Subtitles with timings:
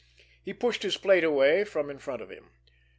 [0.41, 2.49] He pushed his plate away from in front of him.